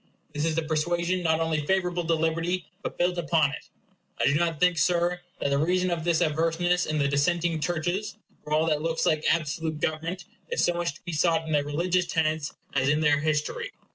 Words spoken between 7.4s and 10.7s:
churches from all that looks like absolute government is